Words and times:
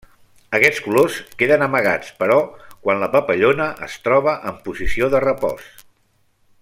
Aquests 0.59 0.79
colors 0.85 1.17
queden 1.41 1.65
amagats 1.65 2.09
però 2.23 2.39
quan 2.87 3.03
la 3.03 3.11
papallona 3.17 3.69
es 3.89 3.99
troba 4.09 4.35
en 4.53 4.59
posició 4.65 5.13
de 5.17 5.23
repòs. 5.27 5.71